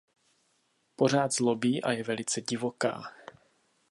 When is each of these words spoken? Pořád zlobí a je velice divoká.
Pořád 0.95 1.33
zlobí 1.33 1.83
a 1.83 1.91
je 1.91 2.03
velice 2.03 2.41
divoká. 2.41 3.13